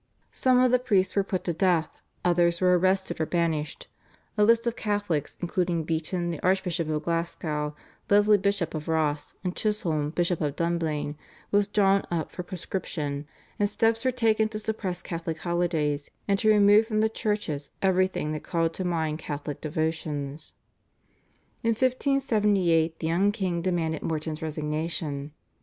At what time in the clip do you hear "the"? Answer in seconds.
0.71-0.79, 6.31-6.39, 17.01-17.07, 22.97-23.05